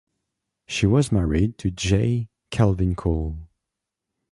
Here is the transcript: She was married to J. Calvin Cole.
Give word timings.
She 0.67 0.87
was 0.87 1.11
married 1.11 1.59
to 1.59 1.69
J. 1.69 2.27
Calvin 2.49 2.95
Cole. 2.95 3.37